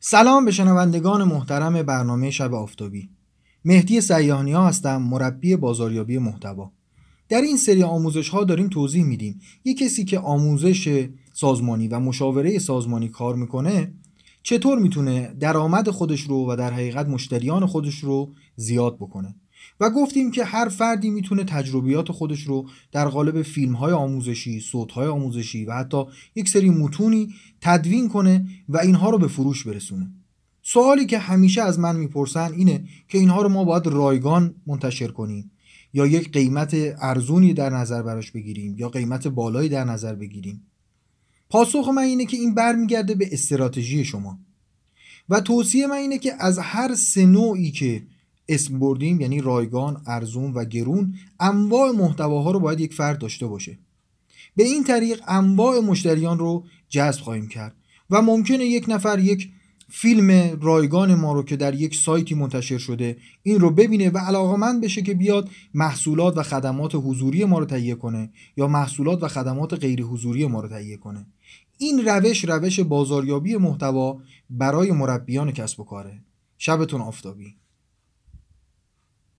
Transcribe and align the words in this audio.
سلام 0.00 0.44
به 0.44 0.50
شنوندگان 0.50 1.24
محترم 1.24 1.82
برنامه 1.82 2.30
شب 2.30 2.54
آفتابی. 2.54 3.10
مهدی 3.64 4.00
سیاهنی 4.00 4.52
ها 4.52 4.68
هستم 4.68 5.02
مربی 5.02 5.56
بازاریابی 5.56 6.18
محتوا. 6.18 6.72
در 7.28 7.40
این 7.40 7.56
سری 7.56 7.82
آموزش 7.82 8.28
ها 8.28 8.44
داریم 8.44 8.68
توضیح 8.68 9.04
میدیم. 9.04 9.40
یک 9.64 9.78
کسی 9.78 10.04
که 10.04 10.18
آموزش 10.18 11.08
سازمانی 11.32 11.88
و 11.88 12.00
مشاوره 12.00 12.58
سازمانی 12.58 13.08
کار 13.08 13.36
می‌کنه 13.36 13.94
چطور 14.42 14.78
می‌تونه 14.78 15.34
درآمد 15.40 15.90
خودش 15.90 16.20
رو 16.20 16.52
و 16.52 16.56
در 16.56 16.72
حقیقت 16.72 17.06
مشتریان 17.08 17.66
خودش 17.66 17.98
رو 17.98 18.32
زیاد 18.56 18.96
بکنه؟ 18.96 19.34
و 19.80 19.90
گفتیم 19.90 20.30
که 20.30 20.44
هر 20.44 20.68
فردی 20.68 21.10
می‌تونه 21.10 21.44
تجربیات 21.44 22.12
خودش 22.12 22.42
رو 22.42 22.68
در 22.92 23.08
قالب 23.08 23.42
فیلم 23.42 23.74
های 23.74 23.92
آموزشی، 23.92 24.60
صوت 24.60 24.92
های 24.92 25.08
آموزشی 25.08 25.64
و 25.64 25.72
حتی 25.72 26.04
یک 26.34 26.48
سری 26.48 26.70
متونی 26.70 27.34
تدوین 27.60 28.08
کنه 28.08 28.46
و 28.68 28.78
اینها 28.78 29.10
رو 29.10 29.18
به 29.18 29.28
فروش 29.28 29.66
برسونه. 29.66 30.10
سوالی 30.62 31.06
که 31.06 31.18
همیشه 31.18 31.62
از 31.62 31.78
من 31.78 31.96
می‌پرسن 31.96 32.52
اینه 32.52 32.84
که 33.08 33.18
اینها 33.18 33.42
رو 33.42 33.48
ما 33.48 33.64
باید 33.64 33.86
رایگان 33.86 34.54
منتشر 34.66 35.08
کنیم 35.08 35.50
یا 35.92 36.06
یک 36.06 36.32
قیمت 36.32 36.76
ارزونی 37.00 37.54
در 37.54 37.70
نظر 37.70 38.02
براش 38.02 38.30
بگیریم 38.30 38.74
یا 38.78 38.88
قیمت 38.88 39.28
بالایی 39.28 39.68
در 39.68 39.84
نظر 39.84 40.14
بگیریم. 40.14 40.62
پاسخ 41.50 41.88
من 41.88 42.02
اینه 42.02 42.26
که 42.26 42.36
این 42.36 42.54
برمیگرده 42.54 43.14
به 43.14 43.28
استراتژی 43.32 44.04
شما. 44.04 44.38
و 45.28 45.40
توصیه 45.40 45.86
من 45.86 45.96
اینه 45.96 46.18
که 46.18 46.32
از 46.38 46.58
هر 46.58 46.94
سه 46.94 47.26
که 47.74 48.02
اسم 48.48 48.78
بردیم 48.78 49.20
یعنی 49.20 49.40
رایگان، 49.40 50.02
ارزون 50.06 50.52
و 50.52 50.64
گرون 50.64 51.14
انواع 51.40 51.90
محتواها 51.90 52.50
رو 52.50 52.60
باید 52.60 52.80
یک 52.80 52.94
فرد 52.94 53.18
داشته 53.18 53.46
باشه. 53.46 53.78
به 54.56 54.64
این 54.64 54.84
طریق 54.84 55.22
انواع 55.28 55.80
مشتریان 55.80 56.38
رو 56.38 56.64
جذب 56.88 57.20
خواهیم 57.20 57.48
کرد 57.48 57.76
و 58.10 58.22
ممکنه 58.22 58.64
یک 58.64 58.84
نفر 58.88 59.18
یک 59.18 59.50
فیلم 59.90 60.58
رایگان 60.62 61.14
ما 61.14 61.32
رو 61.32 61.42
که 61.42 61.56
در 61.56 61.74
یک 61.74 61.96
سایتی 61.96 62.34
منتشر 62.34 62.78
شده 62.78 63.16
این 63.42 63.60
رو 63.60 63.70
ببینه 63.70 64.10
و 64.10 64.18
علاقمند 64.18 64.80
بشه 64.80 65.02
که 65.02 65.14
بیاد 65.14 65.48
محصولات 65.74 66.38
و 66.38 66.42
خدمات 66.42 66.94
حضوری 66.94 67.44
ما 67.44 67.58
رو 67.58 67.64
تهیه 67.64 67.94
کنه 67.94 68.30
یا 68.56 68.66
محصولات 68.66 69.22
و 69.22 69.28
خدمات 69.28 69.74
غیر 69.74 70.02
حضوری 70.02 70.46
ما 70.46 70.60
رو 70.60 70.68
تهیه 70.68 70.96
کنه. 70.96 71.26
این 71.78 72.04
روش 72.06 72.44
روش 72.44 72.80
بازاریابی 72.80 73.56
محتوا 73.56 74.20
برای 74.50 74.92
مربیان 74.92 75.52
کسب 75.52 75.80
و 75.80 75.84
کاره. 75.84 76.22
شبتون 76.58 77.00
آفتابی. 77.00 77.54